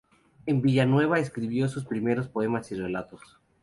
En 0.47 0.63
Villanueva 0.63 1.19
escribió 1.19 1.67
sus 1.69 1.85
primeros 1.85 2.27
poemas 2.27 2.71
y 2.71 2.75
relatos. 2.75 3.37